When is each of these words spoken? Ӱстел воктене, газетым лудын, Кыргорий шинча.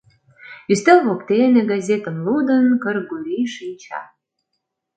Ӱстел 0.71 0.99
воктене, 1.07 1.61
газетым 1.71 2.15
лудын, 2.25 2.65
Кыргорий 2.83 3.47
шинча. 3.55 4.01